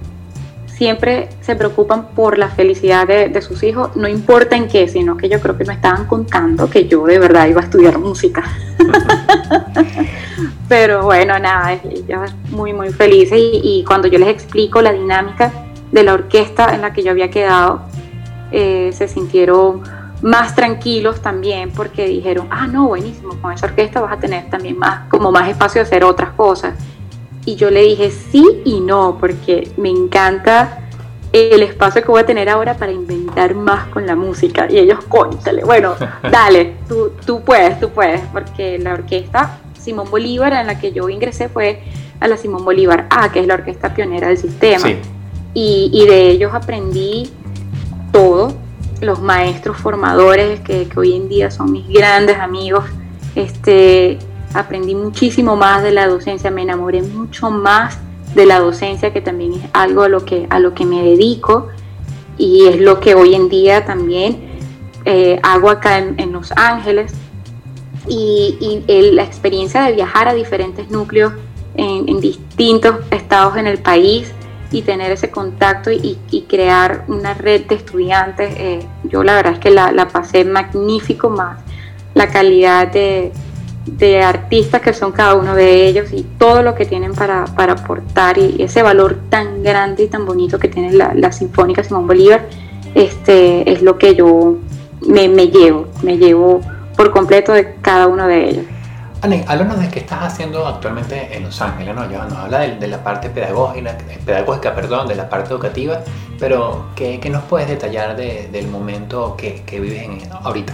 [0.82, 5.30] siempre se preocupan por la felicidad de, sus hijos, no importa en qué, sino que
[5.30, 8.44] yo creo que no estaban contando que yo de verdad iba a estudiar música.
[10.67, 15.52] Pero bueno, nada, ellos muy, muy felices y, cuando yo les explico la dinámica
[15.91, 17.84] de la orquesta en la que yo había quedado,
[18.52, 19.84] eh, se sintieron
[20.24, 24.80] más tranquilos también porque dijeron, ah, no, buenísimo, con esa orquesta vas a tener también
[24.80, 26.74] más, como más espacio de hacer otras cosas.
[27.45, 30.82] Y yo le dije sí y no, porque me encanta
[31.34, 34.67] el espacio que voy a tener ahora para inventar más con la música.
[34.69, 35.95] Y ellos, cóntale, bueno,
[36.32, 41.10] dale, tú, tú puedes, tú puedes, porque la orquesta Simón Bolívar en la que yo
[41.10, 41.82] ingresé fue
[42.19, 44.89] a la Simón Bolívar A, que es la orquesta pionera del sistema.
[45.54, 47.30] Y, y, de ellos aprendí
[48.13, 48.54] todo,
[49.01, 52.86] los maestros formadores que, que, hoy en día son mis grandes amigos.
[53.36, 54.19] Este,
[54.53, 57.99] aprendí muchísimo más de la docencia, me enamoré mucho más
[58.35, 61.67] de la docencia, que también es algo a lo que, a lo que me dedico
[62.37, 64.51] y es lo que hoy en día también
[65.05, 67.13] eh, hago acá en, Los Ángeles.
[68.07, 71.33] Y, la experiencia de viajar a diferentes núcleos
[71.75, 74.31] en, distintos estados en el país
[74.71, 76.17] y tener ese contacto y,
[76.49, 81.29] crear una red de estudiantes, eh, yo la verdad es que la, la pasé magnífico
[81.29, 81.59] más
[82.13, 83.31] la calidad de,
[83.86, 88.38] de artistas que son cada uno de ellos y todo lo que tienen para, aportar
[88.38, 92.46] y ese valor tan grande y tan bonito que tiene la, Sinfónica Simón Bolívar,
[92.94, 94.58] este, es lo que yo
[95.08, 96.62] me, llevo, me llevo
[96.96, 98.65] por completo de cada uno de ellos.
[99.24, 102.10] Anne, háblanos de qué estás haciendo actualmente en Los Ángeles, ¿no?
[102.10, 106.02] Ya nos habla de, la parte pedagógica, pedagógica, perdón, de la parte educativa,
[106.39, 110.74] pero ¿qué, nos puedes detallar del momento que, que vives en, ahorita?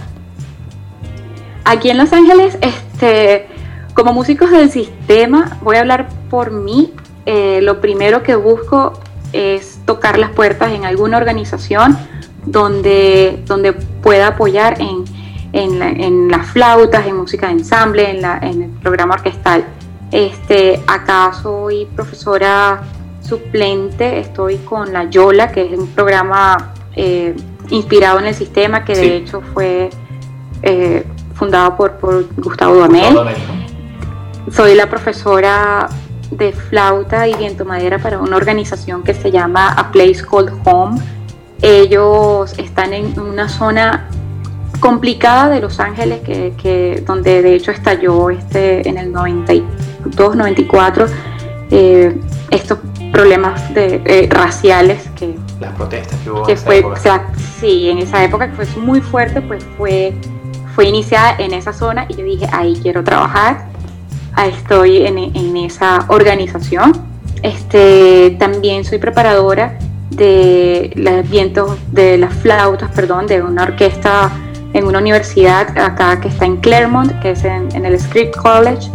[1.70, 3.46] Aquí en Los Ángeles, este,
[3.92, 6.94] como músicos del sistema, voy a hablar por mí.
[7.26, 8.94] Eh, lo primero que busco
[9.34, 11.94] es tocar las puertas en alguna organización
[12.46, 15.04] donde, donde pueda apoyar en,
[15.52, 19.66] en, las flautas, en música de ensamble, en, la, en el programa orquestal.
[20.10, 22.80] Este, acá soy profesora
[23.20, 27.36] suplente, estoy con la Yola, que es un programa eh,
[27.68, 29.90] inspirado en el sistema, que de hecho fue
[30.62, 31.04] eh,
[31.38, 33.16] fundado por, por Gustavo Duamel.
[34.50, 35.88] Soy la profesora
[36.30, 41.00] de flauta y viento madera para una organización que se llama A Place Called Home.
[41.62, 44.08] Ellos están en una zona
[44.80, 51.06] complicada de Los Ángeles, que, donde de hecho estalló este, en el 92, 94,
[51.70, 52.16] eh,
[52.50, 52.78] estos
[53.12, 55.34] problemas de, eh, raciales que...
[55.60, 56.94] Las protestas que hubo en esa fue, época.
[56.94, 57.26] O sea,
[57.58, 60.14] sí, en esa época que fue muy fuerte, pues fue
[60.78, 63.66] fue iniciada en esa zona y yo dije, ahí quiero trabajar,
[64.34, 66.92] ahí estoy en, esa organización.
[67.42, 69.76] Este, también soy preparadora
[70.10, 74.30] de los vientos, de las flautas, perdón, de una orquesta
[74.72, 78.88] en una universidad acá que está en Claremont, que es en, el Script College.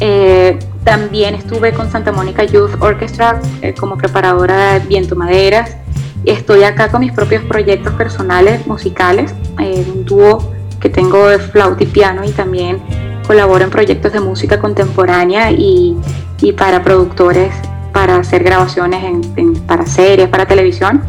[0.00, 5.78] Eh, también estuve con Santa Mónica Youth Orchestra eh, como preparadora de viento maderas.
[6.26, 10.55] Estoy acá con mis propios proyectos personales musicales, eh, un dúo
[10.86, 12.80] que tengo de flauta y piano y también
[13.26, 15.96] colaboro en proyectos de música contemporánea y,
[16.40, 17.52] y para productores
[17.92, 19.26] para hacer grabaciones
[19.66, 21.02] para series, para televisión.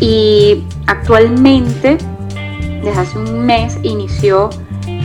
[0.00, 1.98] Y actualmente,
[2.82, 4.48] desde hace un mes, inició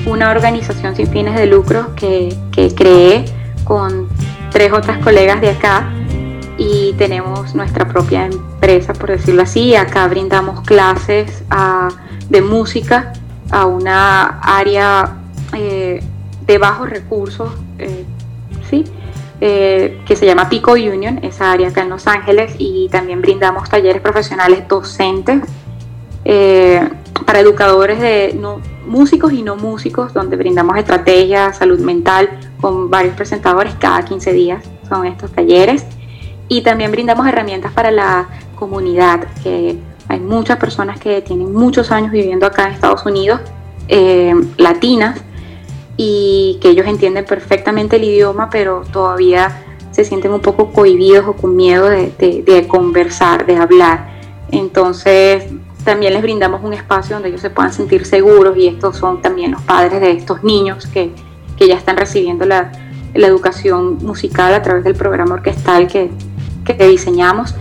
[0.06, 3.26] una organización sin fines de lucro que, que creé
[3.66, 4.08] con
[4.52, 5.92] tres otras colegas de acá
[6.58, 9.76] y tenemos nuestra propia empresa, por decirlo así.
[9.76, 11.90] Acá brindamos clases ah,
[12.30, 13.12] de música
[13.54, 15.18] a una área
[15.54, 16.04] eh,
[16.46, 18.04] de bajos recursos, eh,
[18.68, 18.84] ¿sí?
[19.40, 23.70] Eh, que se llama Pico Union, esa área acá en Los Ángeles, y también brindamos
[23.70, 25.42] talleres profesionales docentes
[27.26, 33.14] para educadores de no, músicos y no músicos, donde brindamos estrategias, salud mental con varios
[33.16, 35.86] presentadores cada 15 días, son estos talleres.
[36.48, 42.12] Y también brindamos herramientas para la comunidad, que hay muchas personas que tienen muchos años
[42.12, 43.42] viviendo acá en Estados Unidos,
[43.88, 45.20] eh, latinas,
[45.98, 51.34] y que ellos entienden perfectamente el idioma, pero todavía se sienten un poco cohibidos o
[51.34, 54.10] con miedo de, conversar, de hablar.
[54.52, 55.46] Entonces,
[55.84, 59.52] también les brindamos un espacio donde ellos se puedan sentir seguros y estos son también
[59.52, 61.12] los padres de estos niños que,
[61.66, 62.72] ya están recibiendo la,
[63.14, 66.10] educación musical a través del programa orquestal que,
[66.66, 67.56] que diseñamos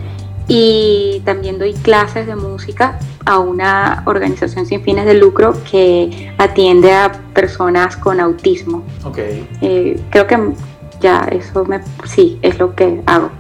[0.55, 6.93] y también doy clases de música a una organización sin fines de lucro que atiende
[6.93, 8.85] a personas con autismo.
[9.03, 9.49] Okay.
[9.63, 10.39] Eh, creo que
[11.01, 13.31] ya eso me, sí, es lo que hago.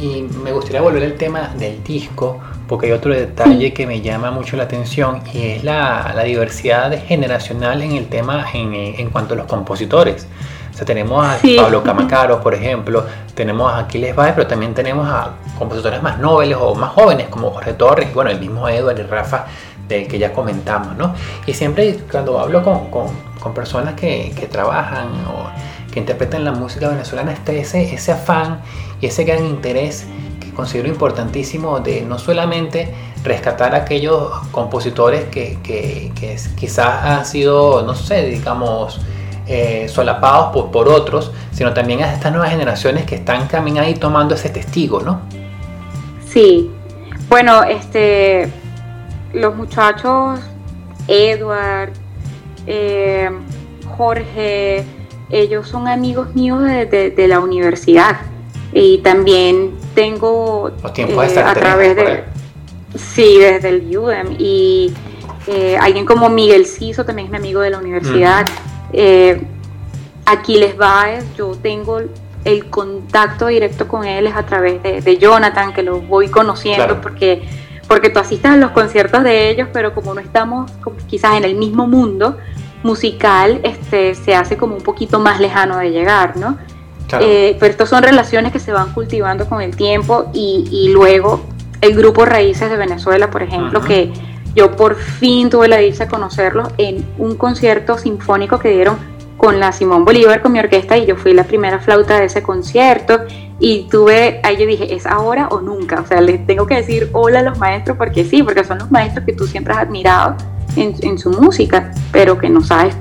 [0.00, 4.30] Y me gustaría volver al tema del disco, porque hay otro detalle que me llama
[4.30, 9.34] mucho la atención y es la, la diversidad generacional en el tema en, en cuanto
[9.34, 10.28] a los compositores.
[10.72, 13.04] O sea, tenemos a Pablo Camacaro, por ejemplo,
[13.34, 17.50] tenemos a Aquiles Baez, pero también tenemos a compositores más nobles o más jóvenes como
[17.50, 19.46] Jorge Torres, bueno, el mismo Edward y Rafa
[19.88, 21.14] del que ya comentamos, ¿no?
[21.46, 23.06] Y siempre cuando hablo con, con,
[23.40, 28.60] con personas que, que, trabajan o que interpretan la música venezolana, está ese, ese afán
[29.00, 30.06] y ese gran interés
[30.40, 32.92] que considero importantísimo de no solamente
[33.22, 39.00] rescatar a aquellos compositores que, que, que quizás han sido, no sé, digamos,
[39.46, 43.94] eh, solapados por, por, otros, sino también a estas nuevas generaciones que están también ahí
[43.94, 45.20] tomando ese testigo, ¿no?
[46.36, 46.70] Sí,
[47.30, 48.52] bueno, este,
[49.32, 50.38] los muchachos,
[51.08, 51.94] Edward,
[52.66, 53.30] eh,
[53.96, 54.84] Jorge,
[55.30, 58.18] ellos son amigos míos de, de, la universidad.
[58.74, 62.24] Y también tengo eh, a través de
[62.94, 64.92] sí desde el UDEM y
[65.46, 68.44] eh, alguien como Miguel Ciso también es mi amigo de la universidad.
[68.92, 69.40] Eh,
[70.26, 72.02] Aquiles Baez yo tengo
[72.46, 77.42] el contacto directo con él es a través de, Jonathan que lo voy conociendo porque
[77.88, 80.70] porque tú asistas a los conciertos de ellos pero como no estamos
[81.08, 82.36] quizás en el mismo mundo
[82.82, 86.56] musical este, se hace como un poquito más lejano de llegar, ¿no?
[87.20, 91.44] Eh, pero estas son relaciones que se van cultivando con el tiempo y, luego
[91.80, 94.12] el grupo Raíces de Venezuela, por ejemplo, que
[94.56, 98.96] yo por fin tuve la dicha de conocerlos en un concierto sinfónico que dieron
[99.36, 102.42] con la Simón Bolívar, con mi orquesta, y yo fui la primera flauta de ese
[102.42, 103.20] concierto.
[103.58, 106.00] Y tuve, ahí yo dije, es ahora o nunca.
[106.00, 108.90] O sea, les tengo que decir hola a los maestros porque sí, porque son los
[108.90, 110.36] maestros que tú siempre has admirado
[110.76, 112.94] en, su música, pero que no sabes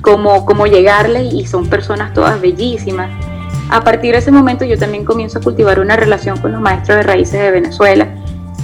[0.00, 3.10] cómo, cómo llegarle y son personas todas bellísimas.
[3.70, 6.96] A partir de ese momento yo también comienzo a cultivar una relación con los maestros
[6.96, 8.08] de raíces de Venezuela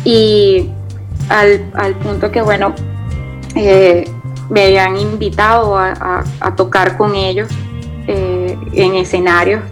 [0.02, 0.70] y
[1.28, 2.74] al, al punto que, bueno,
[3.54, 4.04] eh,
[4.50, 6.24] me habían invitado a,
[6.57, 7.48] tocar con ellos
[8.07, 9.62] eh, en escenarios.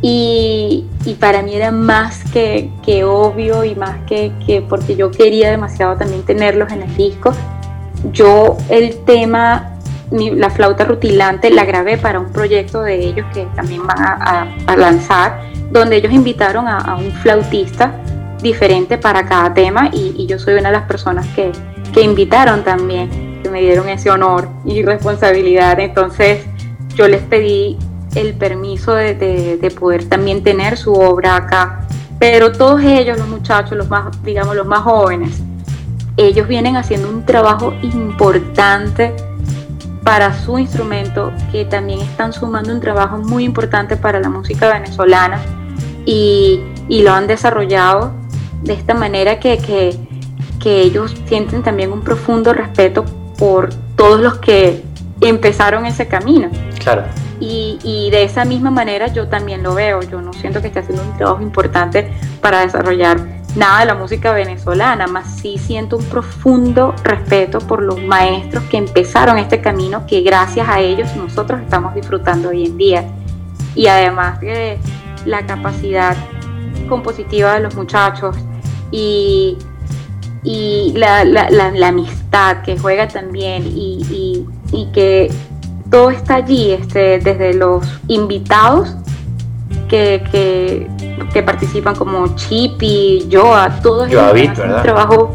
[0.00, 5.10] Y, y, para mí era más que, que obvio y más que, que, porque yo
[5.10, 7.32] quería demasiado también tenerlos en el disco.
[8.12, 9.78] Yo el tema,
[10.10, 15.40] la flauta rutilante, la grabé para un proyecto de ellos que también van a, lanzar,
[15.70, 17.94] donde ellos invitaron a, un flautista
[18.42, 21.50] diferente para cada tema y, yo soy una de las personas que,
[22.02, 25.78] invitaron también, que me dieron ese honor y responsabilidad.
[25.78, 26.44] Entonces
[26.96, 27.78] yo les pedí
[28.16, 31.86] el permiso de, de, poder también tener su obra acá.
[32.18, 35.40] Pero todos ellos, los muchachos, los más, digamos, los más jóvenes,
[36.16, 39.14] ellos vienen haciendo un trabajo importante
[40.02, 45.40] para su instrumento, que también están sumando un trabajo muy importante para la música venezolana
[46.04, 48.12] y, lo han desarrollado
[48.62, 49.96] de esta manera que, que,
[50.64, 53.04] ellos sienten también un profundo respeto
[53.38, 54.84] por todos los que
[55.20, 56.50] empezaron ese camino.
[56.78, 57.04] Claro.
[57.40, 60.02] Y, y, de esa misma manera yo también lo veo.
[60.02, 64.32] Yo no siento que esté haciendo un trabajo importante para desarrollar nada de la música
[64.32, 70.22] venezolana, más sí siento un profundo respeto por los maestros que empezaron este camino que
[70.22, 73.04] gracias a ellos nosotros estamos disfrutando hoy en día.
[73.74, 74.78] Y además de
[75.24, 76.16] la capacidad
[76.88, 78.36] compositiva de los muchachos
[78.90, 79.56] y,
[80.44, 85.32] y la, la, amistad que juega también y, y, que
[85.90, 88.94] todo está allí, este, desde los invitados
[89.88, 90.88] que, que
[91.34, 95.34] que participan como Chippy, Joa, todos ellos hacen un trabajo,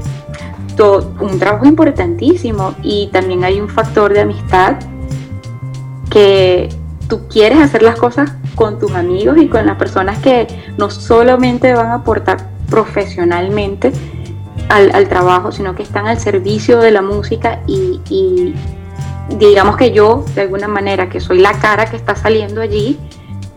[1.20, 4.78] un trabajo importantísimo y también hay un factor de amistad
[6.10, 6.70] que
[7.10, 11.74] tú quieres hacer las cosas con tus amigos y con las personas que no solamente
[11.74, 13.92] van a aportar profesionalmente
[14.70, 18.54] al, trabajo, sino que están al servicio de la música y,
[19.38, 23.00] digamos que yo, de alguna manera, que soy la cara que está saliendo allí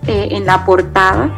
[0.06, 1.30] eh, en la portada,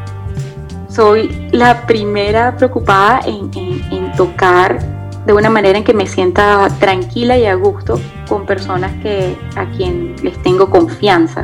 [0.89, 4.79] soy la primera preocupada en, tocar
[5.27, 9.67] de una manera en que me sienta tranquila y a gusto con personas que a
[9.71, 11.43] quien les tengo confianza.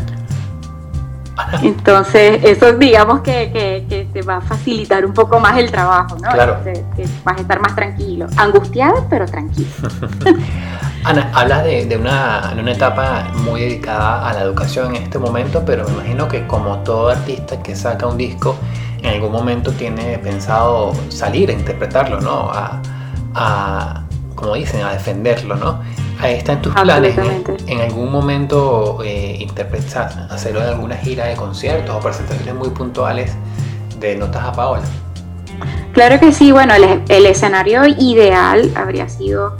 [1.63, 6.31] Entonces, eso digamos que, te va a facilitar un poco más el trabajo, ¿no?
[6.31, 6.59] Claro.
[7.25, 9.69] vas a estar más tranquilo, angustiada, pero tranquilo.
[11.05, 15.63] Ana, hablas de, una, de, una, etapa muy dedicada a la educación en este momento,
[15.65, 18.57] pero me imagino que como todo artista que saca un disco,
[19.03, 22.51] en algún momento tiene pensado salir a interpretarlo, ¿no?
[22.53, 24.03] A,
[24.35, 25.81] como dicen, a defenderlo, ¿no?
[26.21, 27.17] Ahí está en tus planes,
[27.67, 33.33] en algún momento eh, interpretar, hacerlo en alguna gira de conciertos o presentaciones muy puntuales
[33.99, 34.83] de Notas a Paola.
[35.93, 39.57] Claro que sí, bueno, el, escenario ideal habría sido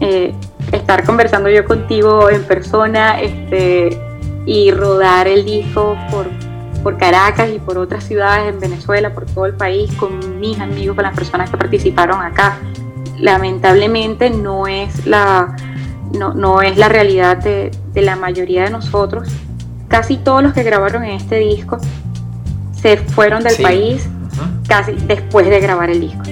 [0.00, 0.34] eh,
[0.72, 3.98] estar conversando yo contigo en persona este,
[4.46, 6.26] y rodar el disco por
[6.82, 10.96] por Caracas y por otras ciudades en Venezuela, por todo el país, con mis amigos,
[10.96, 12.58] con las personas que participaron acá.
[13.18, 15.54] lamentablemente no es la,
[16.12, 19.28] no, es la realidad de, la mayoría de nosotros.
[19.88, 21.78] Casi todos los que grabaron en este disco
[22.80, 24.08] se fueron del país
[24.68, 26.22] casi después de grabar el disco.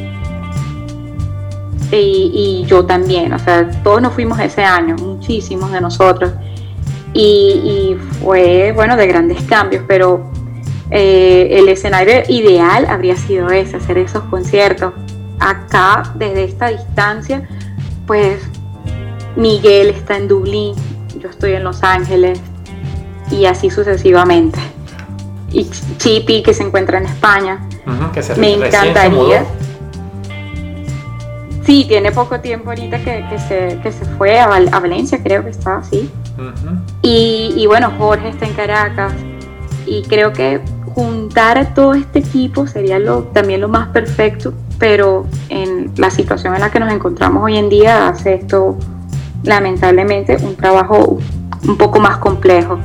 [1.91, 6.33] Y, yo también, o sea, todos nos fuimos ese año, muchísimos de nosotros.
[7.15, 10.31] Y, fue, bueno, de grandes cambios, pero
[10.91, 14.93] eh, el escenario ideal habría sido ese, hacer esos conciertos.
[15.41, 17.49] Acá, desde esta distancia,
[18.07, 18.43] pues
[19.37, 20.75] Miguel está en Dublín,
[21.19, 22.41] yo estoy en Los Ángeles
[23.31, 24.59] y así sucesivamente.
[25.53, 25.69] Y
[25.99, 27.67] Chipi que se encuentra en España.
[28.37, 29.45] Me encantaría.
[31.65, 36.11] Sí, tiene poco tiempo ahorita que, se, se, fue a, Valencia, creo que está así.
[37.03, 39.13] y, y, bueno, Jorge está en Caracas.
[39.87, 40.61] Y creo que
[40.95, 46.61] juntar todo este equipo sería lo, también lo más perfecto, pero en la situación en
[46.61, 48.77] la que nos encontramos hoy en día hace esto
[49.43, 51.19] lamentablemente un trabajo
[51.67, 52.79] un poco más complejo.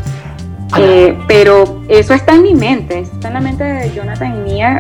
[0.78, 4.80] Eh, pero eso está en mi mente, está en la mente de Jonathan y mía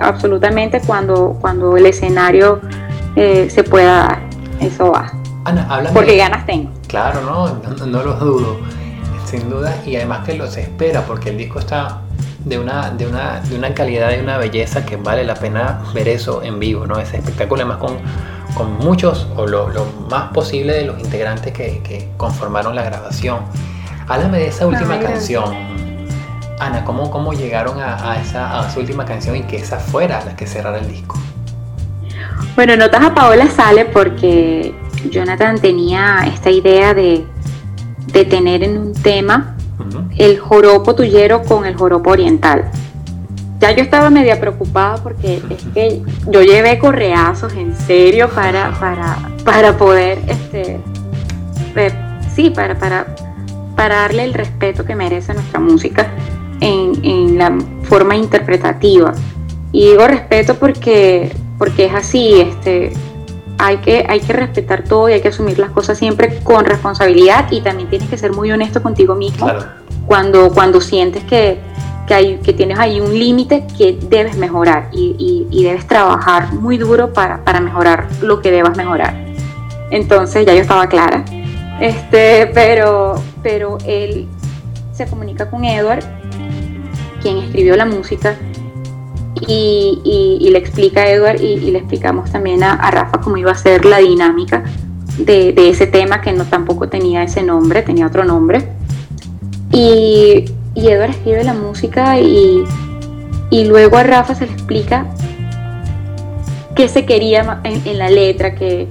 [0.00, 2.60] absolutamente cuando, cuando el escenario
[3.16, 4.20] eh, se pueda dar.
[4.60, 5.12] Eso va.
[5.92, 6.70] Porque ganas tengo.
[6.86, 8.58] Claro, no, no, lo dudo,
[9.24, 9.74] sin duda.
[9.86, 12.02] Y además que los espera, porque el disco está
[12.48, 16.08] de una, de una, de una calidad y una belleza que vale la pena ver
[16.08, 16.98] eso en vivo, ¿no?
[16.98, 17.98] Ese espectáculo además con
[18.54, 19.68] con muchos o lo,
[20.10, 23.38] más posible de los integrantes que, conformaron la grabación.
[24.08, 25.54] Háblame de esa última canción.
[26.58, 30.46] Ana, ¿cómo, cómo llegaron a, esa, a última canción y que esa fuera la que
[30.46, 31.16] cerrara el disco?
[32.56, 34.74] Bueno, Notas a Paola sale porque
[35.10, 37.24] Jonathan tenía esta idea de,
[38.12, 39.54] de tener en un tema
[40.16, 42.70] el joropo tuyero con el joropo oriental.
[43.60, 48.72] Ya yo estaba media preocupada porque es que yo llevé correazos en serio para,
[49.44, 50.80] para, poder, este,
[52.34, 53.06] sí, para, para,
[53.74, 56.08] para darle el respeto que merece nuestra música
[56.60, 59.12] en, la forma interpretativa.
[59.72, 62.92] Y digo respeto porque, porque es así, este,
[63.58, 67.50] hay que, hay que respetar todo y hay que asumir las cosas siempre con responsabilidad
[67.50, 69.50] y también tienes que ser muy honesto contigo mismo
[70.06, 71.58] cuando, cuando sientes que,
[72.06, 77.12] que, hay, que tienes ahí un límite que debes mejorar y, debes trabajar muy duro
[77.12, 79.14] para, mejorar lo que debas mejorar.
[79.90, 81.24] Entonces ya yo estaba clara.
[81.80, 84.26] Este, pero, pero él
[84.92, 86.04] se comunica con Edward,
[87.20, 88.36] quien escribió la música,
[89.46, 93.84] y, le explica a Edward y, le explicamos también a, Rafa cómo iba a ser
[93.84, 94.64] la dinámica
[95.18, 98.68] de, de, ese tema que no tampoco tenía ese nombre, tenía otro nombre.
[99.72, 100.46] Y
[100.78, 102.64] y Edward escribe la música y,
[103.50, 105.06] luego a Rafa se le explica
[106.76, 108.86] qué se quería en, la letra, que,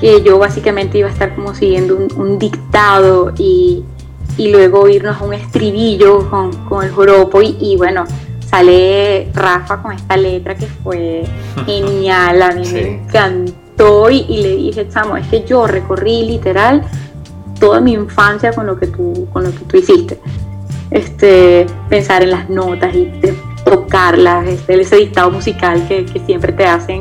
[0.00, 3.84] que, yo básicamente iba a estar como siguiendo un, dictado y,
[4.38, 8.04] luego irnos a un estribillo con, el joropo y, bueno,
[8.52, 11.24] sale Rafa con esta letra que fue
[11.66, 16.82] genial, a mí me encantó y, le dije, chamo, es que yo recorrí literal
[17.58, 20.18] toda mi infancia con lo que tú, con lo que tú hiciste.
[20.90, 23.10] Este, pensar en las notas y
[23.64, 27.00] tocarlas, este, ese dictado musical que, siempre te hacen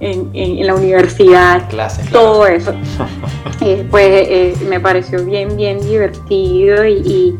[0.00, 1.68] en, la universidad,
[2.10, 2.74] todo eso.
[3.60, 7.36] Eh, pues eh, me pareció bien, bien divertido y,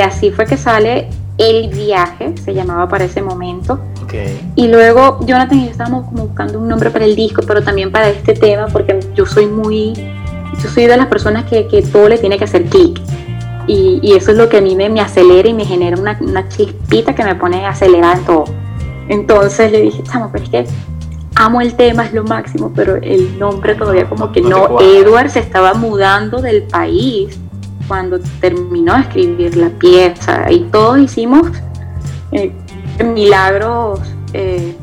[0.00, 1.08] así fue que sale
[1.38, 3.80] El Viaje, se llamaba para ese momento.
[4.54, 7.90] Y luego Jonathan y yo estábamos como buscando un nombre para el disco, pero también
[7.90, 9.92] para este tema, porque yo soy muy,
[10.62, 13.00] yo soy de las personas que, que todo le tiene que hacer clic.
[13.66, 17.14] Y, eso es lo que a mí me, acelera y me genera una, una, chispita
[17.14, 18.44] que me pone acelerada en todo.
[19.08, 20.66] Entonces le dije, chamo, pero es que
[21.34, 24.80] amo el tema, es lo máximo, pero el nombre todavía como que no.
[24.80, 27.38] Edward se estaba mudando del país
[27.88, 31.48] cuando terminó de escribir la pieza y todos hicimos
[32.32, 32.52] eh,
[33.04, 34.00] milagros
[34.32, 34.74] eh,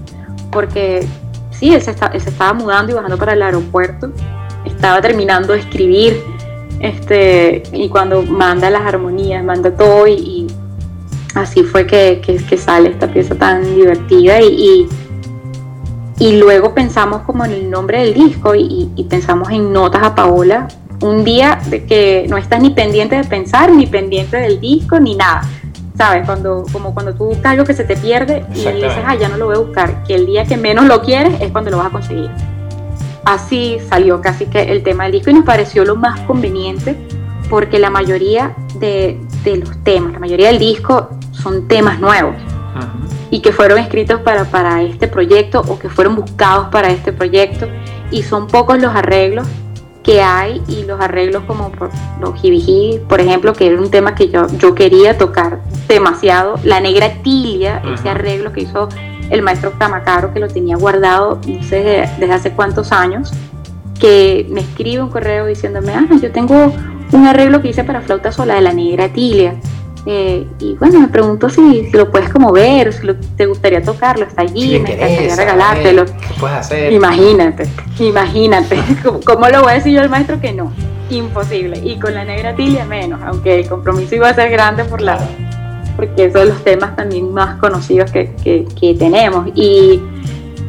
[0.51, 1.07] porque
[1.51, 4.11] sí, él se, estaba mudando y bajando para el aeropuerto,
[4.65, 6.21] estaba terminando de escribir
[6.79, 10.47] este, y cuando manda las armonías, manda todo y,
[11.35, 12.21] así fue que,
[12.57, 14.87] sale esta pieza tan divertida y,
[16.17, 20.67] y, luego pensamos como en el nombre del disco y, pensamos en notas a Paola,
[21.01, 25.15] un día de que no estás ni pendiente de pensar, ni pendiente del disco, ni
[25.15, 25.41] nada.
[25.97, 26.25] ¿Sabes?
[26.25, 29.37] Cuando, como cuando tú buscas algo que se te pierde y dices, ah, ya no
[29.37, 31.87] lo voy a buscar, que el día que menos lo quieres es cuando lo vas
[31.87, 32.29] a conseguir.
[33.25, 36.95] Así salió casi que el tema del disco y nos pareció lo más conveniente
[37.49, 42.35] porque la mayoría de, los temas, la mayoría del disco son temas nuevos
[43.29, 47.67] y que fueron escritos para, para este proyecto o que fueron buscados para este proyecto
[48.09, 49.47] y son pocos los arreglos
[50.03, 51.89] que hay y los arreglos como por
[52.19, 56.55] los jibiji, por ejemplo, que era un tema que yo, yo quería tocar demasiado.
[56.63, 58.89] La negra tilia, ese arreglo que hizo
[59.29, 63.31] el maestro Tamacaro, que lo tenía guardado, no sé desde hace cuántos años,
[63.99, 66.73] que me escribe un correo diciéndome, ah, yo tengo
[67.11, 69.55] un arreglo que hice para flauta sola de la negra tilia.
[70.05, 74.41] Eh, y bueno, me pregunto si, lo puedes como ver, si te gustaría tocarlo, está
[74.41, 76.05] allí, me encantaría regalártelo.
[76.05, 76.91] ¿Qué puedes hacer?
[76.91, 78.79] Imagínate, imagínate.
[79.25, 80.71] ¿Cómo lo voy a decir yo al maestro que no?
[81.09, 81.79] Imposible.
[81.83, 85.19] Y con la negra tilia menos, aunque el compromiso iba a ser grande por la
[85.95, 89.49] porque son los temas también más conocidos que, que, tenemos.
[89.55, 90.01] Y,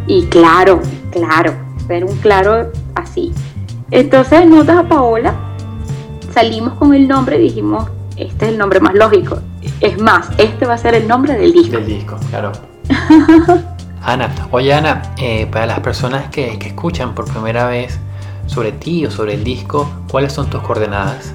[0.06, 1.54] y claro, claro,
[1.86, 3.32] ver un claro así.
[3.90, 5.34] Entonces, notas a Paola,
[6.32, 9.38] salimos con el nombre y dijimos, este es el nombre más lógico.
[9.80, 11.76] Es más, este va a ser el nombre del disco.
[11.76, 12.52] Del disco, claro.
[14.04, 17.98] Ana, oye Ana, eh, para las personas que, que, escuchan por primera vez
[18.46, 21.32] sobre ti o sobre el disco, ¿cuáles son tus coordenadas?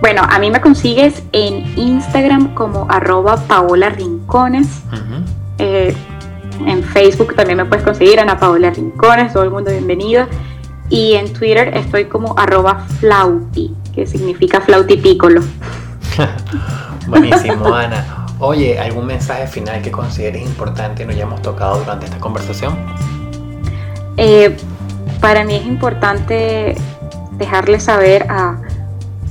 [0.00, 4.82] Bueno, a mí me consigues en Instagram como arroba Paola Rincones.
[5.58, 5.94] Eh,
[6.64, 10.26] en Facebook también me puedes conseguir Ana Paola Rincones, todo el mundo bienvenido.
[10.88, 15.42] Y en Twitter estoy como arroba flauti, que significa flauti-pícolo.
[17.08, 18.26] Buenísimo, Ana.
[18.38, 22.76] Oye, ¿algún mensaje final que consideres importante y nos hayamos tocado durante esta conversación?
[24.16, 24.56] Eh,
[25.20, 26.76] para mí es importante
[27.32, 28.60] dejarle saber a,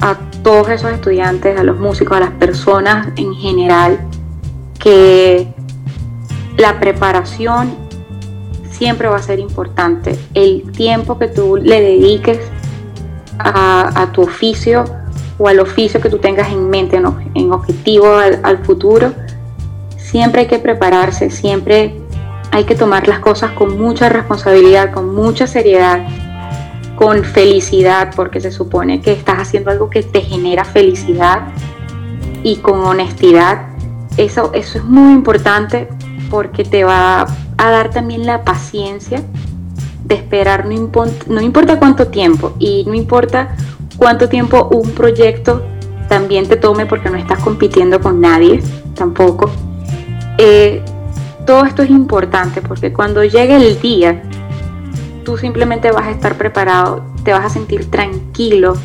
[0.01, 3.99] a todos esos estudiantes, a los músicos, a las personas en general,
[4.79, 5.47] que
[6.57, 7.73] la preparación
[8.69, 10.19] siempre va a ser importante.
[10.33, 12.39] El tiempo que tú le dediques
[13.39, 14.85] a, tu oficio
[15.37, 19.13] o al oficio que tú tengas en mente, en, objetivo al, futuro,
[19.97, 21.95] siempre hay que prepararse, siempre
[22.51, 26.07] hay que tomar las cosas con mucha responsabilidad, con mucha seriedad,
[26.95, 31.49] con felicidad, porque se supone que estás haciendo algo que te genera felicidad
[32.43, 33.67] y con honestidad.
[34.17, 35.87] Eso, eso es muy importante
[36.31, 37.27] porque te va
[37.57, 39.21] a dar también la paciencia
[40.07, 40.89] de esperar, no,
[41.27, 43.55] no importa cuánto tiempo y no importa
[43.97, 45.63] cuánto tiempo un proyecto
[46.07, 48.61] también te tome porque no estás compitiendo con nadie
[48.95, 49.51] tampoco.
[50.37, 50.81] Eh,
[51.45, 54.21] todo esto es importante porque cuando llegue el día,
[55.25, 58.75] tú simplemente vas a estar preparado, te vas a sentir tranquilo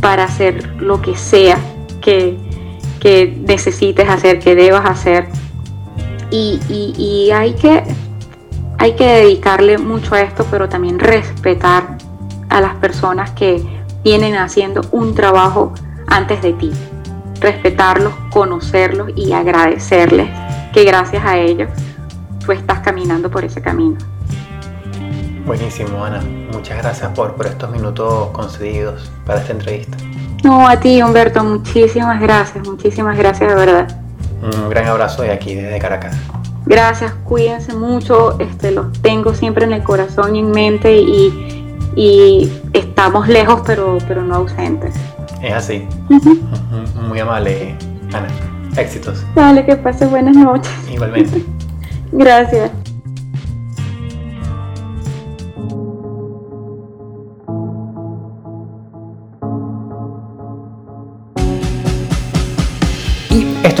[0.00, 1.58] para hacer lo que sea
[2.02, 2.36] que,
[3.00, 5.28] que necesites hacer, que debas hacer
[6.30, 7.82] y, hay, que,
[8.78, 11.98] hay que dedicarle mucho a esto, pero también respetar
[12.48, 13.64] a las personas que
[14.04, 15.72] vienen haciendo un trabajo
[16.06, 16.72] antes de ti.
[17.40, 20.28] Respetarlos, conocerlos y agradecerles
[20.72, 21.70] que gracias a ellos
[22.44, 23.96] tú estás caminando por ese camino.
[25.44, 26.22] Buenísimo, Ana.
[26.52, 29.96] Muchas gracias por, por estos minutos concedidos para esta entrevista.
[30.42, 34.00] No, a ti, Humberto, muchísimas gracias, muchísimas gracias de verdad.
[34.42, 36.16] Un gran abrazo de aquí, desde Caracas.
[36.66, 43.26] Gracias, cuídense mucho, este, los tengo siempre en el corazón y en mente y, estamos
[43.28, 44.94] lejos pero, pero no ausentes.
[45.42, 45.86] Es así.
[47.08, 47.74] Muy amable,
[48.12, 48.26] Ana.
[48.76, 49.24] Éxitos.
[49.34, 50.70] Dale, que pase buenas noches.
[50.92, 51.42] Igualmente.
[52.12, 52.70] Gracias.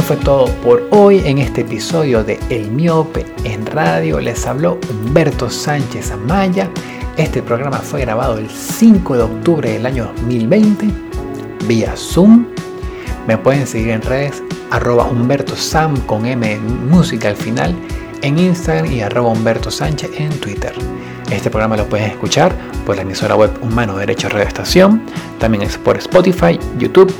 [0.06, 4.20] Fue todo por hoy en este episodio de El Miope en Radio.
[4.20, 6.70] Les habló Humberto Sánchez Amaya.
[7.16, 10.86] Este programa fue grabado el 5 de octubre del año 2020
[11.66, 12.46] vía Zoom.
[13.26, 17.74] Me pueden seguir en redes arroba Humberto Sam con M música al final
[18.22, 20.72] en Instagram y arroba Humberto Sánchez en Twitter.
[21.32, 22.54] Este programa lo pueden escuchar
[22.86, 25.02] por la emisora web Humano Derecho Radio Estación.
[25.40, 27.12] También es por Spotify, YouTube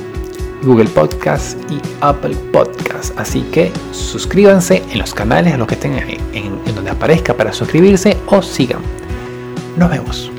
[0.63, 3.17] Google Podcast y Apple Podcast.
[3.19, 7.53] Así que suscríbanse en los canales en los que estén en, en donde aparezca para
[7.53, 8.81] suscribirse o sigan.
[9.77, 10.36] Nos vemos.